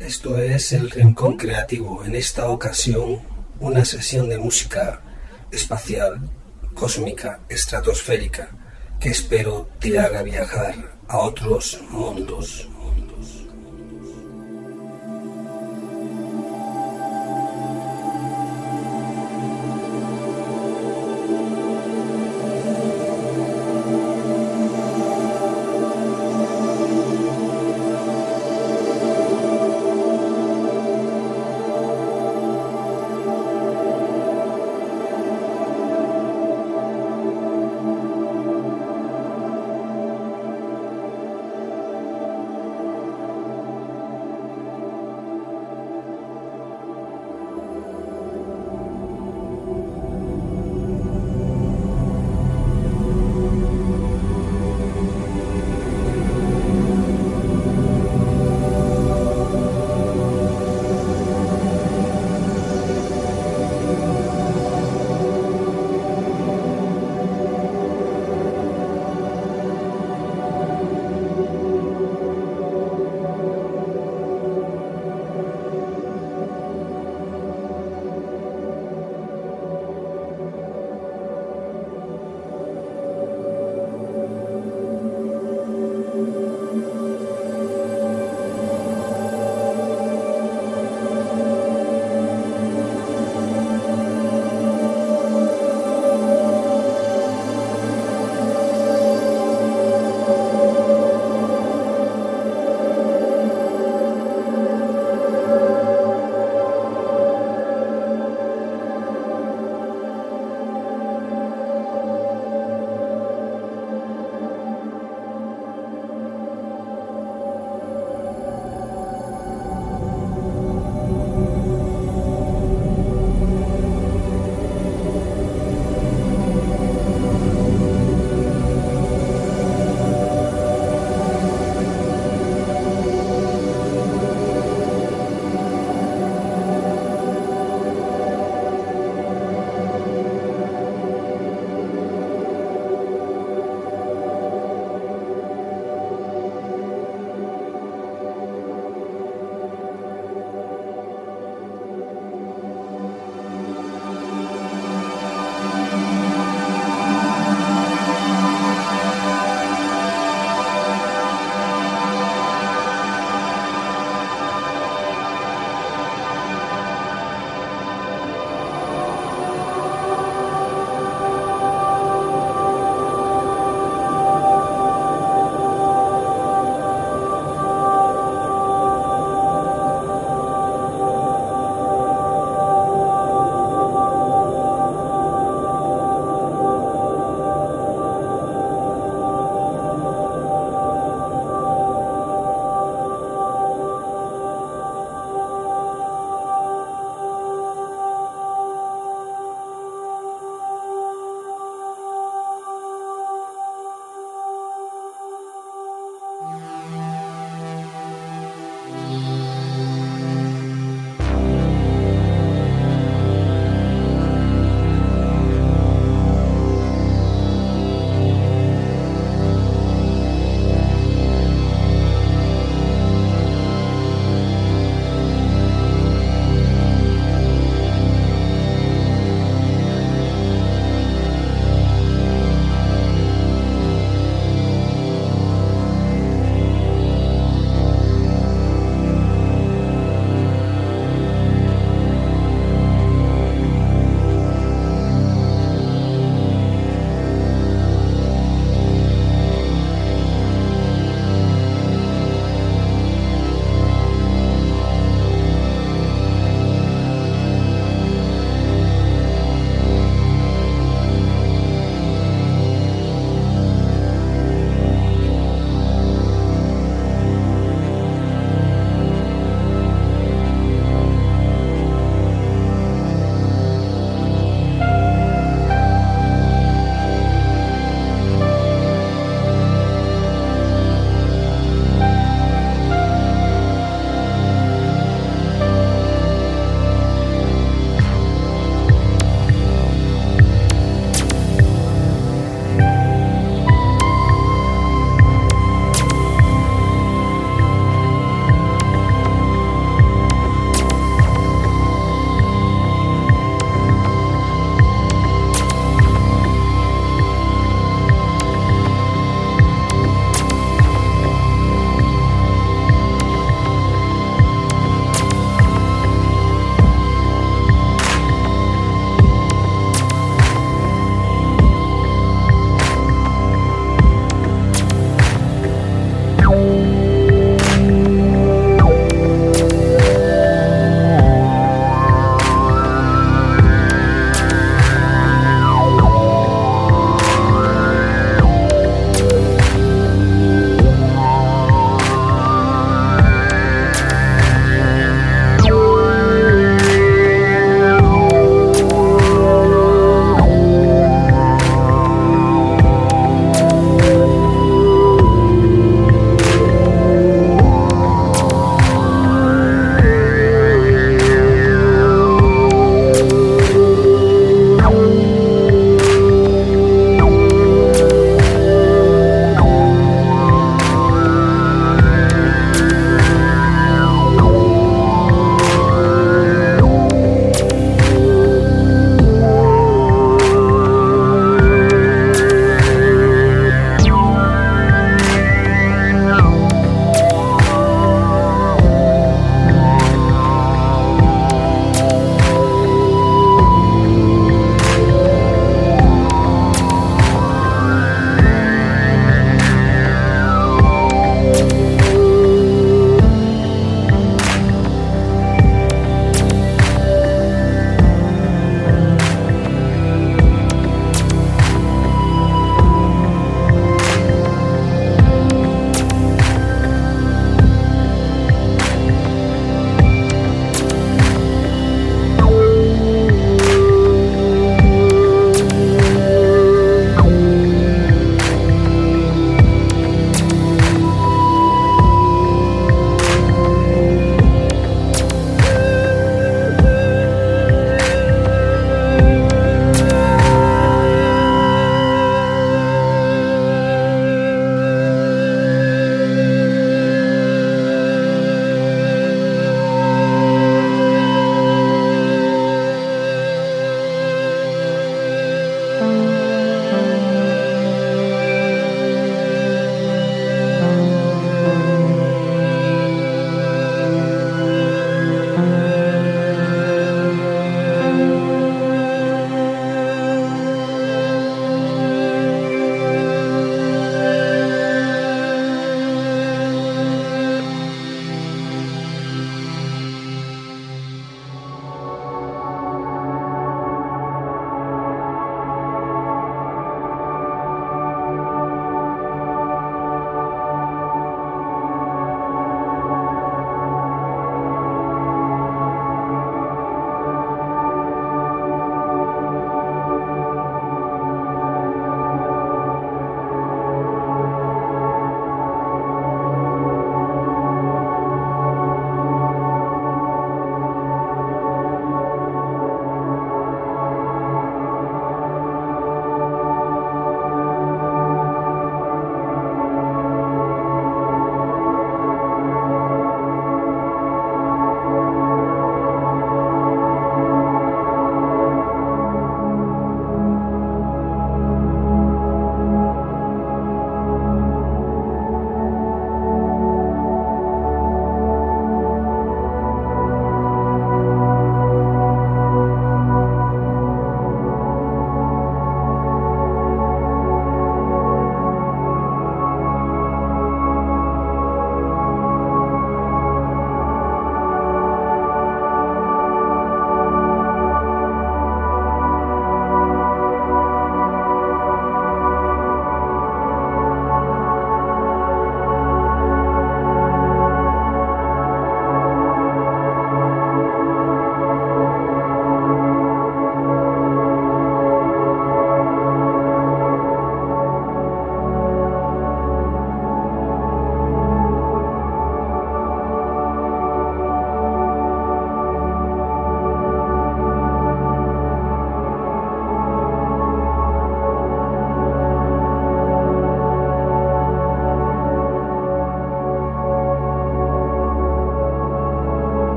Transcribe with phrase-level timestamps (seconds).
[0.00, 2.04] Esto es el Rincón Creativo.
[2.04, 3.20] En esta ocasión,
[3.60, 5.00] una sesión de música
[5.52, 6.28] espacial,
[6.74, 8.50] cósmica, estratosférica,
[9.00, 12.68] que espero te haga viajar a otros mundos.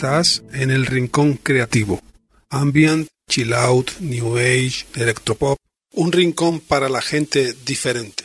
[0.00, 2.00] estás en el rincón creativo.
[2.48, 5.58] Ambient, chill out, new age, electropop.
[5.92, 8.24] Un rincón para la gente diferente.